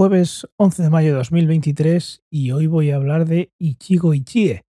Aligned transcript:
jueves 0.00 0.48
11 0.56 0.84
de 0.84 0.88
mayo 0.88 1.08
de 1.10 1.18
2023 1.18 2.22
y 2.30 2.52
hoy 2.52 2.66
voy 2.66 2.90
a 2.90 2.96
hablar 2.96 3.26
de 3.26 3.52
Ichigo 3.58 4.14
Ichie. 4.14 4.62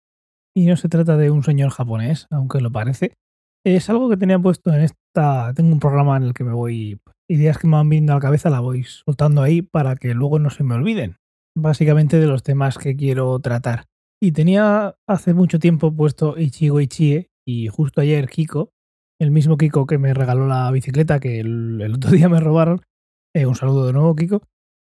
Y 0.56 0.64
no 0.64 0.74
se 0.78 0.88
trata 0.88 1.18
de 1.18 1.30
un 1.30 1.42
señor 1.42 1.68
japonés, 1.68 2.26
aunque 2.30 2.62
lo 2.62 2.72
parece. 2.72 3.12
Es 3.62 3.90
algo 3.90 4.08
que 4.08 4.16
tenía 4.16 4.38
puesto 4.38 4.72
en 4.72 4.80
esta... 4.80 5.52
Tengo 5.52 5.70
un 5.70 5.80
programa 5.80 6.16
en 6.16 6.22
el 6.22 6.32
que 6.32 6.44
me 6.44 6.54
voy... 6.54 6.98
Ideas 7.28 7.58
que 7.58 7.66
me 7.66 7.74
van 7.74 7.90
viendo 7.90 8.14
a 8.14 8.16
la 8.16 8.22
cabeza 8.22 8.48
la 8.48 8.60
voy 8.60 8.84
soltando 8.84 9.42
ahí 9.42 9.60
para 9.60 9.96
que 9.96 10.14
luego 10.14 10.38
no 10.38 10.48
se 10.48 10.64
me 10.64 10.76
olviden. 10.76 11.18
Básicamente 11.54 12.18
de 12.18 12.26
los 12.26 12.42
temas 12.42 12.78
que 12.78 12.96
quiero 12.96 13.38
tratar. 13.40 13.84
Y 14.22 14.32
tenía 14.32 14.96
hace 15.06 15.34
mucho 15.34 15.58
tiempo 15.58 15.94
puesto 15.94 16.38
Ichigo 16.38 16.80
Ichie 16.80 17.28
y 17.46 17.68
justo 17.68 18.00
ayer 18.00 18.30
Kiko, 18.30 18.70
el 19.20 19.30
mismo 19.30 19.58
Kiko 19.58 19.86
que 19.86 19.98
me 19.98 20.14
regaló 20.14 20.46
la 20.46 20.70
bicicleta 20.70 21.20
que 21.20 21.40
el, 21.40 21.92
otro 21.94 22.10
día 22.12 22.30
me 22.30 22.40
robaron, 22.40 22.80
eh, 23.36 23.44
un 23.44 23.56
saludo 23.56 23.86
de 23.86 23.92
nuevo 23.92 24.16
Kiko, 24.16 24.40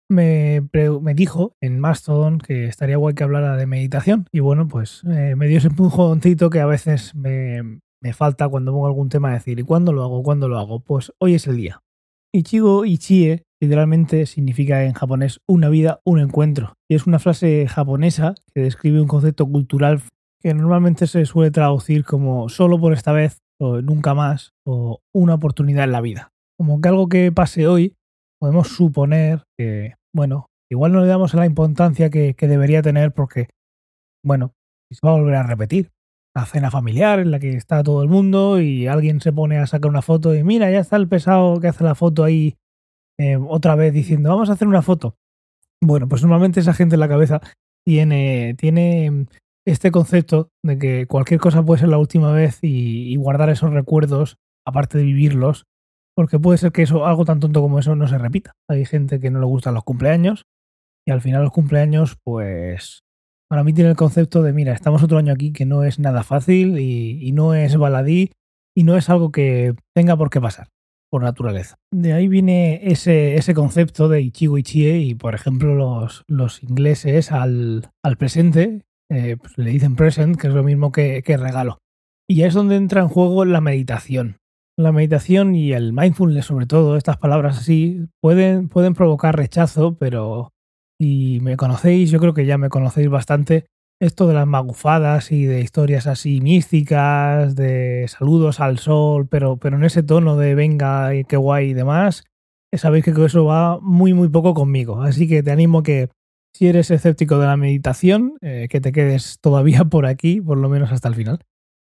me, 0.09 0.69
me, 0.73 1.15
dijo 1.15 1.57
en 1.61 1.81
Mastodon 1.81 2.39
que 2.39 2.67
estaría 2.67 2.97
guay 2.97 3.15
que 3.15 3.25
hablara 3.25 3.57
de 3.57 3.67
meditación. 3.67 4.27
Y 4.33 4.41
bueno, 4.41 4.69
pues 4.69 5.03
eh, 5.11 5.35
me 5.37 5.47
dio 5.49 5.59
ese 5.59 5.69
empujoncito 5.69 6.51
que 6.51 6.61
a 6.61 6.67
veces 6.67 7.15
me, 7.15 7.81
me 8.01 8.13
falta 8.13 8.49
cuando 8.49 8.73
pongo 8.73 8.87
algún 8.87 9.09
tema 9.09 9.31
a 9.31 9.35
decir, 9.35 9.59
¿y 9.59 9.63
cuándo 9.63 9.93
lo 9.93 10.03
hago? 10.03 10.23
¿Cuándo 10.23 10.49
lo 10.49 10.59
hago? 10.59 10.81
Pues 10.81 11.13
hoy 11.19 11.35
es 11.35 11.47
el 11.47 11.57
día. 11.57 11.81
Ichigo 12.33 12.85
Ichie 12.85 13.45
literalmente 13.61 14.27
significa 14.27 14.85
en 14.85 14.93
japonés 14.93 15.41
una 15.47 15.69
vida, 15.69 16.01
un 16.05 16.21
encuentro. 16.21 16.75
Y 16.89 16.97
es 16.97 17.07
una 17.07 17.19
frase 17.19 17.67
japonesa 17.67 18.35
que 18.53 18.61
describe 18.61 19.01
un 19.01 19.09
concepto 19.09 19.47
cultural 19.47 20.03
que 20.41 20.53
normalmente 20.53 21.07
se 21.07 21.25
suele 21.25 21.51
traducir 21.51 22.05
como 22.05 22.49
solo 22.51 22.79
por 22.79 22.93
esta 22.93 23.13
vez, 23.13 23.39
o 23.59 23.81
nunca 23.81 24.15
más, 24.15 24.53
o 24.67 25.01
una 25.15 25.35
oportunidad 25.35 25.85
en 25.85 25.93
la 25.93 26.03
vida. 26.03 26.33
Como 26.59 26.81
que 26.81 26.89
algo 26.89 27.09
que 27.09 27.33
pase 27.33 27.67
hoy 27.67 27.95
podemos 28.45 28.69
suponer 28.69 29.43
que, 29.57 29.95
bueno, 30.15 30.51
igual 30.71 30.93
no 30.93 31.01
le 31.01 31.07
damos 31.07 31.33
la 31.33 31.47
importancia 31.47 32.11
que, 32.11 32.35
debería 32.39 32.83
tener 32.83 33.11
porque, 33.11 33.49
bueno, 34.23 34.53
se 34.93 35.01
va 35.03 35.13
a 35.13 35.19
volver 35.19 35.37
a 35.37 35.45
repetir. 35.45 35.93
La 36.37 36.45
cena 36.45 36.71
familiar 36.71 37.21
en 37.21 37.31
la 37.31 37.39
que 37.39 37.57
está 37.57 37.83
todo 37.83 38.03
el 38.03 38.11
mundo 38.11 38.61
y 38.61 38.87
alguien 38.87 39.23
se 39.23 39.33
pone 39.33 39.57
a 39.57 39.67
sacar 39.67 39.89
una 39.89 40.03
foto 40.03 40.35
y 40.35 40.45
mira, 40.45 40.71
ya 40.71 40.81
está 40.81 40.97
el 40.97 41.09
pesado 41.09 41.59
que 41.59 41.69
hace 41.69 41.85
la 41.85 41.95
foto 41.95 42.23
ahí 42.23 42.59
eh, 43.19 43.39
otra 43.39 43.77
vez 43.77 43.95
diciendo, 43.95 44.29
vamos 44.29 44.51
a 44.51 44.53
hacer 44.53 44.69
una 44.69 44.83
foto. 44.83 45.17
Bueno, 45.83 46.07
pues 46.07 46.21
normalmente 46.21 46.61
esa 46.61 46.75
gente 46.75 46.97
en 46.97 47.01
la 47.01 47.09
cabeza 47.09 47.41
tiene, 47.87 48.57
tiene 48.59 49.25
este 49.67 49.91
concepto 49.91 50.51
de 50.63 50.79
que 50.79 51.07
cualquier 51.07 51.41
cosa 51.41 51.65
puede 51.65 51.81
ser 51.81 51.89
la 51.89 51.99
última 51.99 52.31
vez 52.31 52.59
y 52.61 53.17
guardar 53.17 53.49
esos 53.49 53.73
recuerdos, 53.73 54.37
aparte 54.67 54.99
de 54.99 55.05
vivirlos, 55.05 55.65
porque 56.17 56.39
puede 56.39 56.59
ser 56.59 56.73
que 56.73 56.83
eso, 56.83 57.07
algo 57.07 57.25
tan 57.25 57.41
tonto 57.41 57.61
como 57.61 57.79
eso, 57.79 57.97
no 57.97 58.07
se 58.09 58.19
repita. 58.19 58.53
Hay 58.69 58.85
gente 58.85 59.21
que 59.21 59.31
no 59.31 59.41
le 59.41 59.47
gustan 59.47 59.75
los 59.75 59.85
cumpleaños 59.85 60.45
y 61.07 61.11
al 61.11 61.21
final 61.21 61.43
los 61.43 61.53
cumpleaños, 61.53 62.17
pues, 62.25 63.03
para 63.49 63.65
mí 63.65 63.73
tiene 63.73 63.91
el 63.91 63.97
concepto 63.97 64.43
de, 64.43 64.53
mira, 64.53 64.73
estamos 64.73 65.03
otro 65.03 65.19
año 65.19 65.33
aquí 65.33 65.53
que 65.53 65.67
no 65.67 65.85
es 65.85 65.99
nada 65.99 66.23
fácil 66.23 66.79
y, 66.79 67.33
no 67.33 67.55
es 67.55 67.77
baladí 67.77 68.33
y 68.77 68.85
no 68.85 68.97
es 68.97 69.11
algo 69.11 69.31
que 69.31 69.75
tenga 69.95 70.17
por 70.17 70.31
qué 70.31 70.41
pasar 70.41 70.69
por 71.11 71.23
naturaleza. 71.23 71.77
De 71.93 72.13
ahí 72.13 72.27
viene 72.27 72.81
ese, 72.91 73.37
ese 73.37 73.55
concepto 73.55 74.09
de 74.09 74.21
Ichigo 74.21 74.59
Ichie 74.59 74.99
y, 74.99 75.15
por 75.15 75.35
ejemplo, 75.35 75.75
los, 75.75 76.25
los 76.27 76.63
ingleses 76.63 77.31
al, 77.31 77.91
al 78.03 78.17
presente 78.17 78.83
eh, 79.11 79.37
pues 79.37 79.57
le 79.59 79.71
dicen 79.71 79.95
present, 79.95 80.37
que 80.37 80.49
es 80.49 80.55
lo 80.55 80.65
mismo 80.65 80.91
que, 80.91 81.23
que 81.23 81.37
regalo. 81.37 81.79
Y 82.29 82.43
es 82.43 82.55
donde 82.55 82.77
entra 82.77 83.03
en 83.03 83.09
juego 83.09 83.45
la 83.45 83.61
meditación 83.61 84.39
la 84.77 84.93
meditación 84.93 85.55
y 85.55 85.73
el 85.73 85.93
mindfulness, 85.93 86.47
sobre 86.47 86.67
todo, 86.67 86.97
estas 86.97 87.17
palabras 87.17 87.59
así, 87.59 88.07
pueden, 88.21 88.69
pueden 88.69 88.95
provocar 88.95 89.37
rechazo, 89.37 89.97
pero 89.97 90.53
si 91.01 91.39
me 91.41 91.57
conocéis, 91.57 92.11
yo 92.11 92.19
creo 92.19 92.35
que 92.35 92.47
ya 92.47 92.59
me 92.59 92.69
conocéis 92.69 93.09
bastante, 93.09 93.67
esto 94.01 94.27
de 94.27 94.35
las 94.35 94.47
magufadas 94.47 95.31
y 95.31 95.45
de 95.45 95.61
historias 95.61 96.07
así 96.07 96.41
místicas, 96.41 97.55
de 97.55 98.07
saludos 98.09 98.61
al 98.61 98.79
sol, 98.79 99.29
pero, 99.29 99.57
pero 99.57 99.77
en 99.77 99.85
ese 99.85 100.03
tono 100.03 100.37
de 100.37 100.55
venga 100.55 101.15
y 101.15 101.25
qué 101.25 101.37
guay 101.37 101.71
y 101.71 101.75
demás, 101.75 102.25
sabéis 102.73 103.05
que 103.05 103.11
eso 103.25 103.45
va 103.45 103.79
muy, 103.81 104.15
muy 104.15 104.29
poco 104.29 104.55
conmigo. 104.55 105.03
Así 105.03 105.29
que 105.29 105.43
te 105.43 105.51
animo 105.51 105.83
que 105.83 106.09
si 106.53 106.69
eres 106.69 106.91
escéptico 106.91 107.39
de 107.39 107.47
la 107.47 107.57
meditación, 107.57 108.37
eh, 108.41 108.69
que 108.69 108.81
te 108.81 108.93
quedes 108.93 109.39
todavía 109.41 109.85
por 109.85 110.07
aquí, 110.07 110.41
por 110.41 110.59
lo 110.59 110.69
menos 110.69 110.93
hasta 110.93 111.09
el 111.09 111.15
final. 111.15 111.39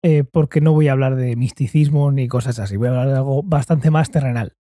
Eh, 0.06 0.26
porque 0.30 0.60
no 0.60 0.74
voy 0.74 0.90
a 0.90 0.92
hablar 0.92 1.16
de 1.16 1.38
misticismo 1.38 2.12
ni 2.12 2.28
cosas 2.28 2.60
así, 2.60 2.76
voy 2.76 2.88
a 2.88 2.92
hablar 2.92 3.08
de 3.08 3.16
algo 3.16 3.42
bastante 3.42 3.90
más 3.90 4.12
terrenal. 4.12 4.54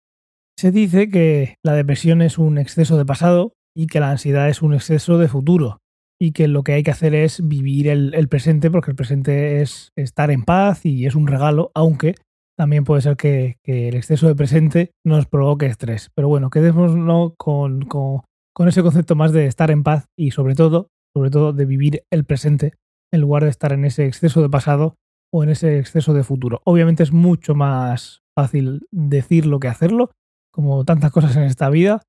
Se 0.58 0.70
dice 0.70 1.08
que 1.08 1.54
la 1.64 1.72
depresión 1.72 2.20
es 2.20 2.36
un 2.36 2.58
exceso 2.58 2.98
de 2.98 3.06
pasado 3.06 3.54
y 3.74 3.86
que 3.86 4.00
la 4.00 4.10
ansiedad 4.10 4.50
es 4.50 4.60
un 4.60 4.74
exceso 4.74 5.16
de 5.16 5.28
futuro 5.28 5.78
y 6.20 6.32
que 6.32 6.48
lo 6.48 6.62
que 6.62 6.74
hay 6.74 6.82
que 6.82 6.90
hacer 6.90 7.14
es 7.14 7.48
vivir 7.48 7.88
el, 7.88 8.28
presente 8.28 8.70
porque 8.70 8.90
el 8.90 8.96
presente 8.96 9.62
es 9.62 9.92
estar 9.96 10.30
en 10.30 10.44
paz 10.44 10.84
y 10.84 11.06
es 11.06 11.14
un 11.14 11.26
regalo, 11.26 11.70
aunque 11.74 12.16
también 12.58 12.84
puede 12.84 13.00
ser 13.00 13.16
que, 13.16 13.56
el 13.64 13.96
exceso 13.96 14.28
de 14.28 14.34
presente 14.34 14.90
nos 15.06 15.24
provoque 15.24 15.64
estrés. 15.64 16.10
Pero 16.14 16.28
bueno, 16.28 16.50
quedémonos 16.50 17.32
con, 17.38 17.80
con, 17.86 18.20
con 18.54 18.68
ese 18.68 18.82
concepto 18.82 19.14
más 19.14 19.32
de 19.32 19.46
estar 19.46 19.70
en 19.70 19.82
paz 19.82 20.04
y 20.18 20.32
sobre 20.32 20.54
todo, 20.54 20.88
sobre 21.16 21.30
todo 21.30 21.54
de 21.54 21.64
vivir 21.64 22.02
el 22.12 22.26
presente 22.26 22.74
en 23.10 23.22
lugar 23.22 23.44
de 23.44 23.50
estar 23.50 23.72
en 23.72 23.86
ese 23.86 24.04
exceso 24.04 24.42
de 24.42 24.50
pasado 24.50 24.96
o 25.32 25.42
en 25.44 25.50
ese 25.50 25.78
exceso 25.78 26.12
de 26.14 26.24
futuro. 26.24 26.60
Obviamente 26.64 27.02
es 27.02 27.12
mucho 27.12 27.54
más 27.54 28.22
fácil 28.34 28.86
decirlo 28.90 29.60
que 29.60 29.68
hacerlo, 29.68 30.10
como 30.50 30.84
tantas 30.84 31.12
cosas 31.12 31.36
en 31.36 31.44
esta 31.44 31.70
vida, 31.70 32.02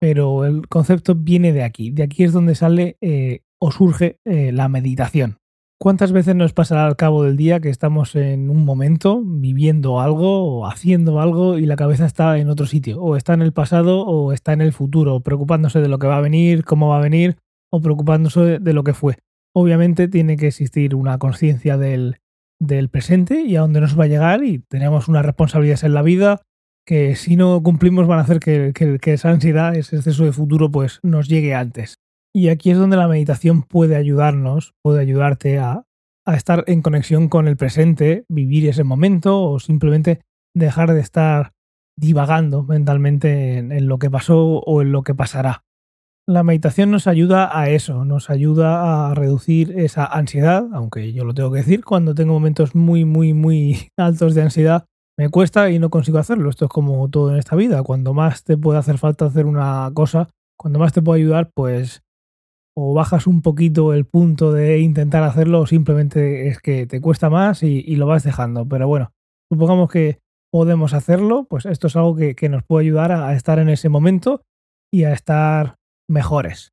pero 0.00 0.44
el 0.44 0.68
concepto 0.68 1.14
viene 1.14 1.52
de 1.52 1.62
aquí. 1.62 1.90
De 1.90 2.02
aquí 2.02 2.24
es 2.24 2.32
donde 2.32 2.54
sale 2.54 2.96
eh, 3.00 3.40
o 3.58 3.70
surge 3.70 4.18
eh, 4.24 4.52
la 4.52 4.68
meditación. 4.68 5.38
¿Cuántas 5.80 6.12
veces 6.12 6.34
nos 6.34 6.52
pasará 6.52 6.86
al 6.86 6.96
cabo 6.96 7.24
del 7.24 7.36
día 7.36 7.60
que 7.60 7.68
estamos 7.68 8.14
en 8.14 8.48
un 8.48 8.64
momento 8.64 9.20
viviendo 9.24 10.00
algo 10.00 10.44
o 10.44 10.66
haciendo 10.66 11.20
algo 11.20 11.58
y 11.58 11.66
la 11.66 11.76
cabeza 11.76 12.06
está 12.06 12.38
en 12.38 12.48
otro 12.48 12.66
sitio? 12.66 13.02
O 13.02 13.16
está 13.16 13.34
en 13.34 13.42
el 13.42 13.52
pasado 13.52 14.02
o 14.06 14.32
está 14.32 14.52
en 14.52 14.60
el 14.60 14.72
futuro, 14.72 15.20
preocupándose 15.20 15.80
de 15.80 15.88
lo 15.88 15.98
que 15.98 16.06
va 16.06 16.18
a 16.18 16.22
venir, 16.22 16.64
cómo 16.64 16.88
va 16.88 16.98
a 16.98 17.02
venir 17.02 17.36
o 17.70 17.80
preocupándose 17.80 18.60
de 18.60 18.72
lo 18.72 18.84
que 18.84 18.94
fue. 18.94 19.18
Obviamente 19.52 20.08
tiene 20.08 20.36
que 20.36 20.46
existir 20.46 20.94
una 20.94 21.18
conciencia 21.18 21.76
del, 21.76 22.16
del 22.66 22.88
presente 22.88 23.42
y 23.42 23.56
a 23.56 23.60
dónde 23.60 23.80
nos 23.80 23.98
va 23.98 24.04
a 24.04 24.08
llegar 24.08 24.44
y 24.44 24.58
tenemos 24.58 25.08
unas 25.08 25.24
responsabilidades 25.24 25.84
en 25.84 25.94
la 25.94 26.02
vida 26.02 26.42
que 26.86 27.16
si 27.16 27.36
no 27.36 27.62
cumplimos 27.62 28.06
van 28.06 28.18
a 28.18 28.22
hacer 28.22 28.40
que, 28.40 28.72
esa 29.04 29.30
ansiedad, 29.30 29.74
ese 29.74 29.96
exceso 29.96 30.24
de 30.24 30.32
futuro 30.32 30.70
pues 30.70 31.00
nos 31.02 31.28
llegue 31.28 31.54
antes. 31.54 31.96
Y 32.34 32.48
aquí 32.48 32.70
es 32.70 32.78
donde 32.78 32.96
la 32.96 33.08
meditación 33.08 33.62
puede 33.62 33.96
ayudarnos, 33.96 34.74
puede 34.82 35.00
ayudarte 35.00 35.58
a, 35.58 35.84
estar 36.26 36.64
en 36.66 36.82
conexión 36.82 37.28
con 37.28 37.48
el 37.48 37.56
presente, 37.56 38.24
vivir 38.28 38.68
ese 38.68 38.82
momento 38.82 39.42
o 39.42 39.60
simplemente 39.60 40.22
dejar 40.54 40.92
de 40.92 41.00
estar 41.00 41.52
divagando 41.98 42.62
mentalmente 42.64 43.58
en 43.58 43.86
lo 43.86 43.98
que 43.98 44.10
pasó 44.10 44.58
o 44.58 44.82
en 44.82 44.90
lo 44.90 45.02
que 45.02 45.14
pasará. 45.14 45.64
La 46.26 46.42
meditación 46.42 46.90
nos 46.90 47.06
ayuda 47.06 47.58
a 47.58 47.68
eso, 47.68 48.06
nos 48.06 48.30
ayuda 48.30 49.10
a 49.10 49.14
reducir 49.14 49.78
esa 49.78 50.06
ansiedad, 50.06 50.66
aunque 50.72 51.12
yo 51.12 51.22
lo 51.24 51.34
tengo 51.34 51.52
que 51.52 51.58
decir, 51.58 51.84
cuando 51.84 52.14
tengo 52.14 52.32
momentos 52.32 52.74
muy, 52.74 53.04
muy, 53.04 53.34
muy 53.34 53.88
altos 53.98 54.34
de 54.34 54.42
ansiedad, 54.42 54.86
me 55.18 55.28
cuesta 55.28 55.70
y 55.70 55.78
no 55.78 55.90
consigo 55.90 56.18
hacerlo. 56.18 56.48
Esto 56.48 56.64
es 56.64 56.70
como 56.70 57.08
todo 57.10 57.30
en 57.30 57.36
esta 57.36 57.56
vida. 57.56 57.82
Cuando 57.82 58.14
más 58.14 58.42
te 58.42 58.56
puede 58.56 58.78
hacer 58.78 58.96
falta 58.96 59.26
hacer 59.26 59.44
una 59.44 59.90
cosa, 59.92 60.28
cuando 60.58 60.78
más 60.78 60.92
te 60.92 61.02
puede 61.02 61.20
ayudar, 61.20 61.50
pues 61.54 62.02
o 62.76 62.94
bajas 62.94 63.26
un 63.26 63.40
poquito 63.40 63.92
el 63.92 64.04
punto 64.04 64.52
de 64.52 64.80
intentar 64.80 65.22
hacerlo 65.22 65.60
o 65.60 65.66
simplemente 65.66 66.48
es 66.48 66.58
que 66.58 66.86
te 66.86 67.00
cuesta 67.00 67.30
más 67.30 67.62
y, 67.62 67.82
lo 67.96 68.06
vas 68.06 68.24
dejando. 68.24 68.66
Pero 68.66 68.88
bueno, 68.88 69.12
supongamos 69.52 69.90
que 69.90 70.18
podemos 70.50 70.94
hacerlo, 70.94 71.46
pues 71.48 71.66
esto 71.66 71.86
es 71.86 71.96
algo 71.96 72.16
que, 72.16 72.48
nos 72.48 72.64
puede 72.64 72.86
ayudar 72.86 73.12
a 73.12 73.34
estar 73.34 73.58
en 73.58 73.68
ese 73.68 73.88
momento 73.88 74.42
y 74.92 75.04
a 75.04 75.12
estar 75.12 75.76
mejores. 76.08 76.72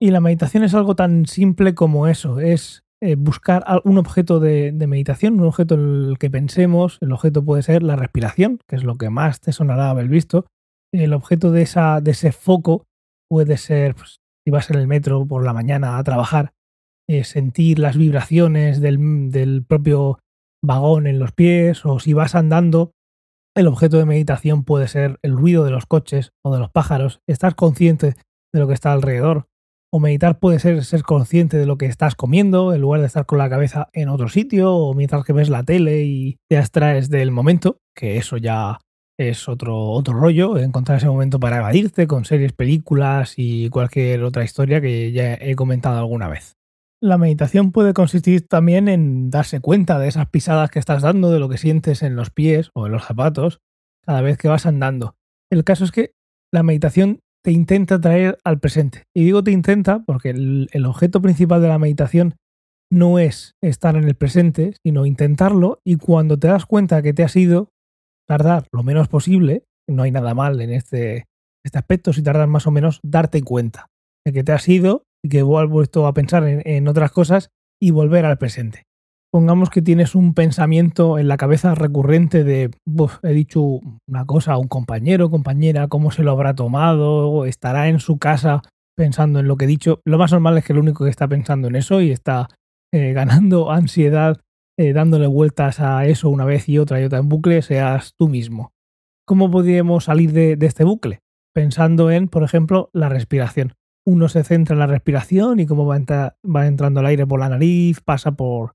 Y 0.00 0.10
la 0.10 0.20
meditación 0.20 0.64
es 0.64 0.74
algo 0.74 0.96
tan 0.96 1.26
simple 1.26 1.74
como 1.74 2.08
eso, 2.08 2.40
es 2.40 2.82
eh, 3.00 3.16
buscar 3.16 3.64
un 3.84 3.98
objeto 3.98 4.38
de, 4.38 4.72
meditación, 4.86 5.40
un 5.40 5.46
objeto 5.46 5.74
en 5.74 6.10
el 6.10 6.18
que 6.18 6.30
pensemos, 6.30 6.98
el 7.00 7.12
objeto 7.12 7.44
puede 7.44 7.62
ser 7.62 7.82
la 7.82 7.96
respiración, 7.96 8.58
que 8.68 8.76
es 8.76 8.84
lo 8.84 8.96
que 8.96 9.10
más 9.10 9.40
te 9.40 9.52
sonará 9.52 9.90
haber 9.90 10.08
visto, 10.08 10.46
el 10.92 11.12
objeto 11.12 11.50
de, 11.50 11.62
esa, 11.62 12.00
de 12.00 12.12
ese 12.12 12.32
foco 12.32 12.84
puede 13.28 13.56
ser, 13.56 13.94
pues, 13.94 14.20
si 14.44 14.50
vas 14.50 14.70
en 14.70 14.78
el 14.78 14.86
metro 14.86 15.26
por 15.26 15.44
la 15.44 15.52
mañana 15.52 15.98
a 15.98 16.04
trabajar, 16.04 16.52
eh, 17.08 17.24
sentir 17.24 17.78
las 17.78 17.96
vibraciones 17.96 18.80
del, 18.80 19.30
del 19.30 19.64
propio 19.64 20.20
vagón 20.64 21.06
en 21.06 21.18
los 21.18 21.32
pies, 21.32 21.84
o 21.84 21.98
si 21.98 22.12
vas 22.12 22.34
andando, 22.34 22.92
el 23.56 23.66
objeto 23.66 23.98
de 23.98 24.06
meditación 24.06 24.64
puede 24.64 24.86
ser 24.86 25.18
el 25.22 25.36
ruido 25.36 25.64
de 25.64 25.72
los 25.72 25.86
coches 25.86 26.30
o 26.44 26.52
de 26.52 26.60
los 26.60 26.70
pájaros, 26.70 27.20
estar 27.28 27.54
consciente 27.54 28.14
de 28.52 28.60
lo 28.60 28.68
que 28.68 28.74
está 28.74 28.92
alrededor. 28.92 29.46
O 29.94 30.00
meditar 30.00 30.38
puede 30.38 30.58
ser 30.58 30.84
ser 30.84 31.02
consciente 31.02 31.58
de 31.58 31.66
lo 31.66 31.76
que 31.76 31.86
estás 31.86 32.14
comiendo 32.14 32.72
en 32.72 32.80
lugar 32.80 33.00
de 33.00 33.06
estar 33.06 33.26
con 33.26 33.38
la 33.38 33.50
cabeza 33.50 33.88
en 33.92 34.08
otro 34.08 34.28
sitio 34.28 34.74
o 34.74 34.94
mientras 34.94 35.24
que 35.24 35.34
ves 35.34 35.50
la 35.50 35.64
tele 35.64 36.04
y 36.04 36.38
te 36.48 36.56
abstraes 36.56 37.10
del 37.10 37.30
momento, 37.30 37.78
que 37.94 38.16
eso 38.16 38.38
ya 38.38 38.78
es 39.18 39.48
otro, 39.48 39.90
otro 39.90 40.14
rollo, 40.14 40.56
encontrar 40.58 40.98
ese 40.98 41.08
momento 41.08 41.38
para 41.38 41.58
evadirte 41.58 42.06
con 42.06 42.24
series, 42.24 42.52
películas 42.52 43.34
y 43.36 43.68
cualquier 43.68 44.22
otra 44.22 44.44
historia 44.44 44.80
que 44.80 45.12
ya 45.12 45.34
he 45.34 45.54
comentado 45.54 45.98
alguna 45.98 46.28
vez. 46.28 46.56
La 47.00 47.18
meditación 47.18 47.72
puede 47.72 47.94
consistir 47.94 48.46
también 48.46 48.88
en 48.88 49.30
darse 49.30 49.60
cuenta 49.60 49.98
de 49.98 50.08
esas 50.08 50.28
pisadas 50.28 50.70
que 50.70 50.78
estás 50.78 51.02
dando, 51.02 51.30
de 51.30 51.40
lo 51.40 51.48
que 51.48 51.58
sientes 51.58 52.02
en 52.02 52.16
los 52.16 52.30
pies 52.30 52.70
o 52.74 52.86
en 52.86 52.92
los 52.92 53.04
zapatos 53.04 53.60
cada 54.04 54.22
vez 54.22 54.38
que 54.38 54.48
vas 54.48 54.66
andando. 54.66 55.16
El 55.50 55.64
caso 55.64 55.84
es 55.84 55.90
que 55.90 56.14
la 56.52 56.62
meditación 56.62 57.20
te 57.44 57.52
intenta 57.52 58.00
traer 58.00 58.38
al 58.44 58.60
presente. 58.60 59.04
Y 59.14 59.24
digo 59.24 59.42
te 59.42 59.50
intenta 59.50 60.02
porque 60.04 60.30
el, 60.30 60.68
el 60.72 60.86
objeto 60.86 61.20
principal 61.20 61.60
de 61.60 61.68
la 61.68 61.78
meditación 61.78 62.36
no 62.90 63.18
es 63.18 63.54
estar 63.62 63.96
en 63.96 64.04
el 64.04 64.14
presente, 64.14 64.74
sino 64.84 65.06
intentarlo 65.06 65.80
y 65.84 65.96
cuando 65.96 66.38
te 66.38 66.48
das 66.48 66.66
cuenta 66.66 67.02
que 67.02 67.14
te 67.14 67.24
has 67.24 67.34
ido, 67.36 67.70
tardar 68.28 68.66
lo 68.72 68.82
menos 68.82 69.08
posible, 69.08 69.64
no 69.88 70.02
hay 70.02 70.10
nada 70.10 70.34
mal 70.34 70.60
en 70.60 70.70
este, 70.70 71.24
este 71.64 71.78
aspecto, 71.78 72.12
si 72.12 72.22
tardas 72.22 72.48
más 72.48 72.66
o 72.66 72.70
menos, 72.70 73.00
darte 73.02 73.42
cuenta 73.42 73.86
de 74.26 74.32
que 74.32 74.44
te 74.44 74.52
has 74.52 74.68
ido 74.68 75.04
y 75.24 75.28
que 75.28 75.40
has 75.40 75.68
vuelto 75.68 76.06
a 76.06 76.14
pensar 76.14 76.44
en, 76.46 76.88
otras 76.88 77.12
cosas 77.12 77.50
y 77.80 77.90
volver 77.90 78.24
al 78.24 78.38
presente. 78.38 78.84
Pongamos 79.32 79.70
que 79.70 79.80
tienes 79.80 80.14
un 80.14 80.34
pensamiento 80.34 81.18
en 81.18 81.26
la 81.26 81.38
cabeza 81.38 81.74
recurrente 81.74 82.44
de, 82.44 82.70
he 83.22 83.32
dicho 83.32 83.62
una 84.06 84.26
cosa 84.26 84.52
a 84.52 84.58
un 84.58 84.68
compañero, 84.68 85.30
compañera, 85.30 85.88
cómo 85.88 86.10
se 86.10 86.22
lo 86.22 86.32
habrá 86.32 86.54
tomado, 86.54 87.46
estará 87.46 87.88
en 87.88 87.98
su 87.98 88.18
casa 88.18 88.60
pensando 88.94 89.40
en 89.40 89.48
lo 89.48 89.56
que 89.56 89.64
he 89.64 89.68
dicho. 89.68 90.00
Lo 90.04 90.18
más 90.18 90.32
normal 90.32 90.58
es 90.58 90.66
que 90.66 90.74
el 90.74 90.80
único 90.80 91.04
que 91.04 91.10
está 91.10 91.28
pensando 91.28 91.68
en 91.68 91.76
eso 91.76 92.02
y 92.02 92.10
está 92.10 92.48
eh, 92.92 93.14
ganando 93.14 93.70
ansiedad 93.72 94.38
eh, 94.78 94.92
dándole 94.94 95.26
vueltas 95.26 95.80
a 95.80 96.06
eso 96.06 96.30
una 96.30 96.44
vez 96.44 96.68
y 96.68 96.78
otra 96.78 97.00
y 97.00 97.04
otra 97.04 97.18
en 97.18 97.28
bucle, 97.28 97.62
seas 97.62 98.14
tú 98.18 98.28
mismo. 98.28 98.72
¿Cómo 99.26 99.50
podríamos 99.50 100.04
salir 100.04 100.32
de, 100.32 100.58
este 100.60 100.84
bucle? 100.84 101.20
Pensando 101.54 102.10
en, 102.10 102.28
por 102.28 102.42
ejemplo, 102.42 102.90
la 102.92 103.08
respiración. 103.08 103.74
Uno 104.06 104.28
se 104.28 104.44
centra 104.44 104.74
en 104.74 104.80
la 104.80 104.86
respiración 104.86 105.60
y 105.60 105.66
cómo 105.66 105.86
va, 105.86 105.98
va 106.44 106.66
entrando 106.66 107.00
el 107.00 107.06
aire 107.06 107.26
por 107.26 107.38
la 107.40 107.48
nariz, 107.48 108.00
pasa 108.00 108.32
por, 108.32 108.72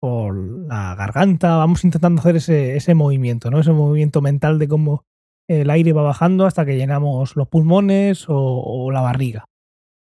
por 0.00 0.36
la 0.68 0.94
garganta. 0.94 1.56
Vamos 1.56 1.84
intentando 1.84 2.20
hacer 2.20 2.36
ese, 2.36 2.76
ese 2.76 2.94
movimiento, 2.94 3.50
¿no? 3.50 3.60
Ese 3.60 3.72
movimiento 3.72 4.20
mental 4.20 4.58
de 4.58 4.68
cómo 4.68 5.04
el 5.48 5.70
aire 5.70 5.92
va 5.92 6.02
bajando 6.02 6.46
hasta 6.46 6.64
que 6.64 6.76
llenamos 6.76 7.36
los 7.36 7.48
pulmones 7.48 8.26
o 8.28 8.90
la 8.90 9.00
barriga. 9.00 9.46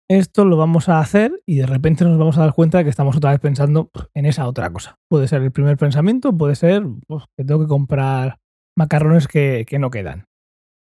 Esto 0.07 0.45
lo 0.45 0.55
vamos 0.55 0.87
a 0.87 0.99
hacer 0.99 1.41
y 1.47 1.55
de 1.55 1.65
repente 1.65 2.05
nos 2.05 2.19
vamos 2.19 2.37
a 2.37 2.41
dar 2.41 2.53
cuenta 2.53 2.77
de 2.77 2.83
que 2.83 2.91
estamos 2.91 3.17
otra 3.17 3.31
vez 3.31 3.39
pensando 3.39 3.89
en 4.13 4.27
esa 4.27 4.47
otra 4.47 4.69
cosa. 4.69 4.99
Puede 5.09 5.27
ser 5.27 5.41
el 5.41 5.51
primer 5.51 5.77
pensamiento, 5.77 6.37
puede 6.37 6.53
ser 6.53 6.83
pues, 7.07 7.23
que 7.35 7.43
tengo 7.43 7.61
que 7.61 7.67
comprar 7.67 8.37
macarrones 8.77 9.27
que, 9.27 9.65
que 9.67 9.79
no 9.79 9.89
quedan. 9.89 10.25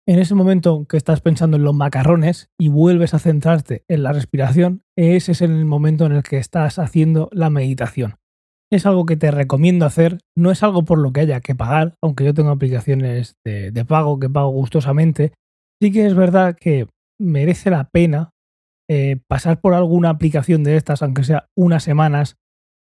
En 0.06 0.18
ese 0.18 0.34
momento 0.34 0.84
que 0.86 0.98
estás 0.98 1.22
pensando 1.22 1.56
en 1.56 1.64
los 1.64 1.74
macarrones 1.74 2.50
y 2.58 2.68
vuelves 2.68 3.14
a 3.14 3.18
centrarte 3.18 3.84
en 3.88 4.02
la 4.02 4.12
respiración, 4.12 4.82
ese 4.96 5.32
es 5.32 5.40
el 5.40 5.64
momento 5.64 6.04
en 6.04 6.12
el 6.12 6.22
que 6.22 6.36
estás 6.36 6.78
haciendo 6.78 7.30
la 7.32 7.48
meditación. 7.48 8.16
Es 8.70 8.84
algo 8.84 9.06
que 9.06 9.16
te 9.16 9.30
recomiendo 9.30 9.86
hacer, 9.86 10.18
no 10.36 10.50
es 10.50 10.62
algo 10.62 10.84
por 10.84 10.98
lo 10.98 11.12
que 11.12 11.20
haya 11.20 11.40
que 11.40 11.54
pagar, 11.54 11.94
aunque 12.02 12.24
yo 12.24 12.34
tengo 12.34 12.50
aplicaciones 12.50 13.36
de, 13.44 13.84
pago 13.86 14.18
que 14.18 14.28
pago 14.28 14.50
gustosamente. 14.50 15.32
Sí 15.80 15.92
que 15.92 16.06
es 16.06 16.14
verdad 16.14 16.56
que 16.58 16.88
merece 17.20 17.70
la 17.70 17.88
pena 17.90 18.30
eh, 18.88 19.18
pasar 19.28 19.60
por 19.60 19.74
alguna 19.74 20.10
aplicación 20.10 20.64
de 20.64 20.76
estas, 20.76 21.02
aunque 21.02 21.24
sea 21.24 21.46
unas 21.56 21.84
semanas. 21.84 22.36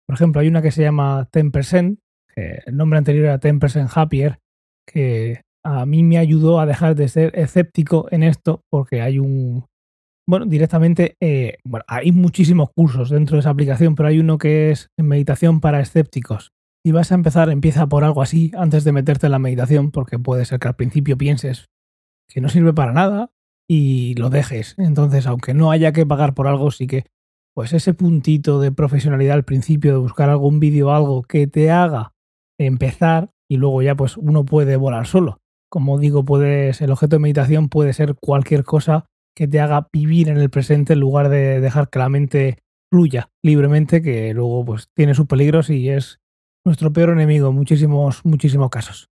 Por 0.07 0.15
ejemplo, 0.15 0.41
hay 0.41 0.47
una 0.47 0.61
que 0.61 0.71
se 0.71 0.81
llama 0.81 1.29
10%, 1.31 1.97
que 2.35 2.59
el 2.65 2.75
nombre 2.75 2.97
anterior 2.97 3.25
era 3.25 3.39
10% 3.39 3.89
Happier, 3.95 4.39
que 4.85 5.41
a 5.63 5.85
mí 5.85 6.03
me 6.03 6.17
ayudó 6.17 6.59
a 6.59 6.65
dejar 6.65 6.95
de 6.95 7.07
ser 7.07 7.37
escéptico 7.37 8.07
en 8.11 8.23
esto, 8.23 8.63
porque 8.69 9.01
hay 9.01 9.19
un. 9.19 9.65
Bueno, 10.27 10.45
directamente, 10.45 11.15
eh, 11.19 11.57
bueno, 11.63 11.83
hay 11.87 12.11
muchísimos 12.11 12.69
cursos 12.75 13.09
dentro 13.09 13.35
de 13.35 13.41
esa 13.41 13.49
aplicación, 13.49 13.95
pero 13.95 14.09
hay 14.09 14.19
uno 14.19 14.37
que 14.37 14.71
es 14.71 14.89
meditación 14.97 15.59
para 15.59 15.79
escépticos. 15.79 16.51
Si 16.85 16.91
vas 16.91 17.11
a 17.11 17.15
empezar, 17.15 17.49
empieza 17.49 17.87
por 17.87 18.03
algo 18.03 18.21
así 18.21 18.51
antes 18.55 18.83
de 18.83 18.91
meterte 18.91 19.27
en 19.27 19.33
la 19.33 19.39
meditación, 19.39 19.91
porque 19.91 20.19
puede 20.19 20.45
ser 20.45 20.59
que 20.59 20.67
al 20.67 20.75
principio 20.75 21.17
pienses 21.17 21.65
que 22.27 22.41
no 22.41 22.49
sirve 22.49 22.73
para 22.73 22.93
nada 22.93 23.31
y 23.69 24.15
lo 24.15 24.29
dejes. 24.29 24.75
Entonces, 24.77 25.27
aunque 25.27 25.53
no 25.53 25.71
haya 25.71 25.91
que 25.91 26.05
pagar 26.05 26.33
por 26.33 26.47
algo, 26.47 26.71
sí 26.71 26.87
que 26.87 27.05
pues 27.53 27.73
ese 27.73 27.93
puntito 27.93 28.61
de 28.61 28.71
profesionalidad 28.71 29.35
al 29.35 29.43
principio 29.43 29.91
de 29.91 29.97
buscar 29.97 30.29
algún 30.29 30.59
vídeo 30.59 30.91
algo 30.91 31.23
que 31.23 31.47
te 31.47 31.69
haga 31.69 32.13
empezar 32.57 33.31
y 33.49 33.57
luego 33.57 33.81
ya 33.81 33.95
pues 33.95 34.17
uno 34.17 34.45
puede 34.45 34.77
volar 34.77 35.05
solo. 35.07 35.39
Como 35.69 35.99
digo, 35.99 36.23
puedes 36.23 36.81
el 36.81 36.91
objeto 36.91 37.17
de 37.17 37.21
meditación 37.21 37.69
puede 37.69 37.93
ser 37.93 38.15
cualquier 38.15 38.63
cosa 38.63 39.05
que 39.35 39.47
te 39.47 39.59
haga 39.59 39.87
vivir 39.91 40.29
en 40.29 40.37
el 40.37 40.49
presente 40.49 40.93
en 40.93 40.99
lugar 40.99 41.29
de 41.29 41.59
dejar 41.59 41.89
que 41.89 41.99
la 41.99 42.09
mente 42.09 42.59
fluya 42.91 43.29
libremente, 43.43 44.01
que 44.01 44.33
luego 44.33 44.65
pues 44.65 44.89
tiene 44.95 45.15
sus 45.15 45.27
peligros 45.27 45.69
y 45.69 45.89
es 45.89 46.19
nuestro 46.65 46.91
peor 46.91 47.09
enemigo 47.11 47.49
en 47.49 47.55
muchísimos 47.55 48.23
muchísimos 48.25 48.69
casos. 48.69 49.09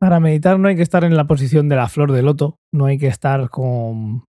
Para 0.00 0.20
meditar 0.20 0.60
no 0.60 0.68
hay 0.68 0.76
que 0.76 0.82
estar 0.82 1.02
en 1.02 1.16
la 1.16 1.26
posición 1.26 1.68
de 1.68 1.74
la 1.74 1.88
flor 1.88 2.12
de 2.12 2.22
loto, 2.22 2.60
no 2.72 2.84
hay 2.84 2.98
que 2.98 3.08
estar 3.08 3.50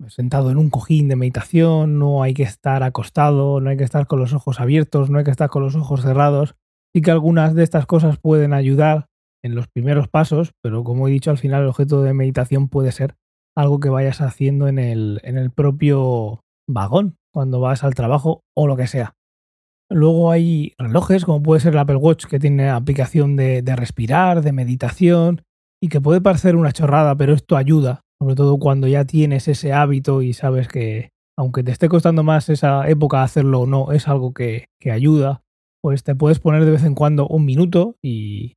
sentado 0.07 0.49
en 0.49 0.57
un 0.57 0.71
cojín 0.71 1.07
de 1.07 1.15
meditación, 1.15 1.99
no 1.99 2.23
hay 2.23 2.33
que 2.33 2.41
estar 2.41 2.81
acostado, 2.81 3.61
no 3.61 3.69
hay 3.69 3.77
que 3.77 3.83
estar 3.83 4.07
con 4.07 4.19
los 4.19 4.33
ojos 4.33 4.59
abiertos, 4.59 5.11
no 5.11 5.19
hay 5.19 5.23
que 5.23 5.29
estar 5.29 5.49
con 5.49 5.61
los 5.61 5.75
ojos 5.75 6.01
cerrados. 6.01 6.55
Sí 6.95 7.03
que 7.03 7.11
algunas 7.11 7.53
de 7.53 7.63
estas 7.63 7.85
cosas 7.85 8.17
pueden 8.17 8.53
ayudar 8.53 9.05
en 9.43 9.53
los 9.53 9.67
primeros 9.67 10.07
pasos, 10.07 10.51
pero 10.63 10.83
como 10.83 11.07
he 11.07 11.11
dicho 11.11 11.29
al 11.29 11.37
final 11.37 11.61
el 11.61 11.69
objeto 11.69 12.01
de 12.01 12.15
meditación 12.15 12.67
puede 12.67 12.91
ser 12.91 13.15
algo 13.55 13.79
que 13.79 13.89
vayas 13.89 14.21
haciendo 14.21 14.67
en 14.67 14.79
el, 14.79 15.19
en 15.23 15.37
el 15.37 15.51
propio 15.51 16.41
vagón, 16.69 17.17
cuando 17.33 17.59
vas 17.59 17.83
al 17.83 17.95
trabajo 17.95 18.41
o 18.55 18.67
lo 18.67 18.75
que 18.75 18.87
sea. 18.87 19.13
Luego 19.89 20.31
hay 20.31 20.73
relojes, 20.77 21.25
como 21.25 21.43
puede 21.43 21.59
ser 21.59 21.73
el 21.73 21.79
Apple 21.79 21.97
Watch, 21.97 22.25
que 22.25 22.39
tiene 22.39 22.69
aplicación 22.69 23.35
de, 23.35 23.61
de 23.61 23.75
respirar, 23.75 24.41
de 24.41 24.53
meditación, 24.53 25.43
y 25.83 25.89
que 25.89 25.99
puede 25.99 26.21
parecer 26.21 26.55
una 26.55 26.71
chorrada, 26.71 27.15
pero 27.15 27.33
esto 27.33 27.57
ayuda, 27.57 28.01
sobre 28.19 28.35
todo 28.35 28.57
cuando 28.59 28.87
ya 28.87 29.03
tienes 29.05 29.47
ese 29.47 29.73
hábito 29.73 30.21
y 30.21 30.33
sabes 30.33 30.67
que, 30.67 31.09
aunque 31.37 31.63
te 31.63 31.71
esté 31.71 31.89
costando 31.89 32.23
más 32.23 32.49
esa 32.49 32.87
época 32.87 33.23
hacerlo 33.23 33.61
o 33.61 33.65
no, 33.65 33.91
es 33.91 34.07
algo 34.07 34.33
que, 34.33 34.65
que 34.79 34.91
ayuda, 34.91 35.41
pues 35.81 36.03
te 36.03 36.15
puedes 36.15 36.39
poner 36.39 36.63
de 36.65 36.71
vez 36.71 36.83
en 36.83 36.93
cuando 36.93 37.27
un 37.27 37.45
minuto 37.45 37.95
y 38.01 38.53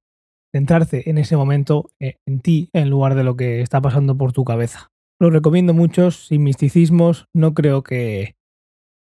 centrarte 0.55 1.09
en 1.11 1.19
ese 1.19 1.37
momento 1.37 1.91
eh, 1.99 2.17
en 2.27 2.41
ti 2.41 2.69
en 2.73 2.91
lugar 2.91 3.15
de 3.15 3.25
lo 3.25 3.37
que 3.37 3.61
está 3.61 3.81
pasando 3.81 4.17
por 4.17 4.33
tu 4.33 4.45
cabeza. 4.45 4.91
Lo 5.21 5.31
recomiendo 5.31 5.75
mucho, 5.75 6.11
sin 6.11 6.43
misticismos, 6.43 7.27
no 7.35 7.55
creo 7.55 7.83
que 7.83 8.35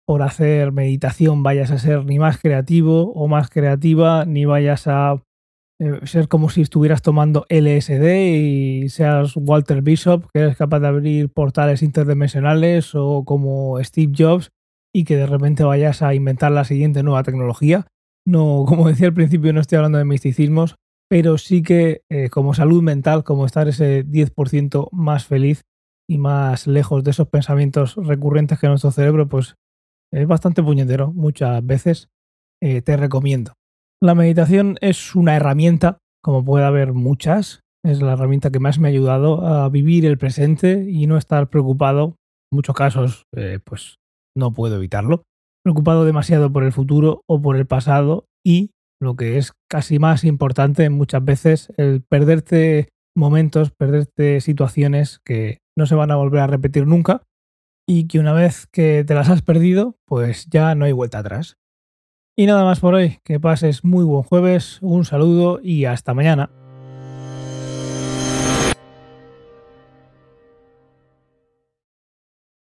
por 0.05 0.21
hacer 0.21 0.71
meditación 0.71 1.43
vayas 1.43 1.71
a 1.71 1.79
ser 1.79 2.05
ni 2.05 2.19
más 2.19 2.37
creativo 2.37 3.11
o 3.13 3.27
más 3.27 3.49
creativa, 3.49 4.25
ni 4.25 4.45
vayas 4.45 4.87
a 4.87 5.23
eh, 5.79 5.99
ser 6.05 6.27
como 6.27 6.49
si 6.49 6.61
estuvieras 6.61 7.01
tomando 7.01 7.45
LSD 7.49 8.83
y 8.83 8.89
seas 8.89 9.33
Walter 9.35 9.81
Bishop, 9.81 10.29
que 10.31 10.41
eres 10.41 10.57
capaz 10.57 10.79
de 10.81 10.87
abrir 10.87 11.29
portales 11.29 11.81
interdimensionales, 11.81 12.93
o 12.95 13.23
como 13.25 13.83
Steve 13.83 14.13
Jobs, 14.15 14.51
y 14.93 15.05
que 15.05 15.17
de 15.17 15.25
repente 15.25 15.63
vayas 15.63 16.01
a 16.01 16.13
inventar 16.13 16.51
la 16.51 16.65
siguiente 16.65 17.01
nueva 17.01 17.23
tecnología. 17.23 17.87
No, 18.25 18.65
como 18.67 18.87
decía 18.87 19.07
al 19.07 19.13
principio, 19.13 19.51
no 19.51 19.61
estoy 19.61 19.77
hablando 19.77 19.97
de 19.97 20.05
misticismos, 20.05 20.75
pero 21.09 21.37
sí 21.37 21.63
que 21.63 22.01
eh, 22.09 22.29
como 22.29 22.53
salud 22.53 22.83
mental, 22.83 23.23
como 23.23 23.45
estar 23.45 23.67
ese 23.67 24.05
10% 24.05 24.89
más 24.91 25.25
feliz 25.25 25.63
y 26.13 26.19
más 26.19 26.67
lejos 26.67 27.03
de 27.03 27.09
esos 27.09 27.27
pensamientos 27.27 27.95
recurrentes 27.95 28.59
que 28.59 28.67
nuestro 28.67 28.91
cerebro, 28.91 29.27
pues 29.27 29.55
es 30.13 30.27
bastante 30.27 30.61
puñetero 30.61 31.11
muchas 31.11 31.65
veces. 31.65 32.09
Eh, 32.61 32.83
te 32.83 32.95
recomiendo. 32.97 33.53
La 33.99 34.13
meditación 34.13 34.77
es 34.79 35.15
una 35.15 35.35
herramienta, 35.35 35.97
como 36.23 36.45
puede 36.45 36.65
haber 36.65 36.93
muchas, 36.93 37.61
es 37.83 38.01
la 38.01 38.13
herramienta 38.13 38.51
que 38.51 38.59
más 38.59 38.77
me 38.77 38.87
ha 38.87 38.91
ayudado 38.91 39.45
a 39.45 39.67
vivir 39.69 40.05
el 40.05 40.19
presente 40.19 40.85
y 40.87 41.07
no 41.07 41.17
estar 41.17 41.49
preocupado. 41.49 42.15
En 42.51 42.57
muchos 42.57 42.75
casos, 42.75 43.23
eh, 43.35 43.59
pues 43.63 43.95
no 44.37 44.53
puedo 44.53 44.75
evitarlo. 44.75 45.23
Preocupado 45.63 46.05
demasiado 46.05 46.53
por 46.53 46.63
el 46.63 46.73
futuro 46.73 47.23
o 47.27 47.41
por 47.41 47.55
el 47.55 47.65
pasado 47.65 48.25
y, 48.45 48.69
lo 49.01 49.15
que 49.15 49.37
es 49.39 49.51
casi 49.67 49.97
más 49.97 50.23
importante 50.23 50.89
muchas 50.91 51.25
veces, 51.25 51.73
el 51.77 52.03
perderte 52.03 52.89
momentos, 53.15 53.71
perderte 53.71 54.41
situaciones 54.41 55.19
que 55.25 55.62
no 55.75 55.85
se 55.85 55.95
van 55.95 56.11
a 56.11 56.15
volver 56.15 56.41
a 56.41 56.47
repetir 56.47 56.87
nunca 56.87 57.23
y 57.87 58.07
que 58.07 58.19
una 58.19 58.33
vez 58.33 58.67
que 58.67 59.03
te 59.05 59.13
las 59.13 59.29
has 59.29 59.41
perdido, 59.41 59.97
pues 60.05 60.47
ya 60.49 60.75
no 60.75 60.85
hay 60.85 60.91
vuelta 60.91 61.19
atrás. 61.19 61.57
Y 62.35 62.45
nada 62.45 62.63
más 62.63 62.79
por 62.79 62.95
hoy, 62.95 63.19
que 63.23 63.39
pases 63.39 63.83
muy 63.83 64.03
buen 64.03 64.23
jueves, 64.23 64.79
un 64.81 65.05
saludo 65.05 65.59
y 65.61 65.85
hasta 65.85 66.13
mañana. 66.13 66.62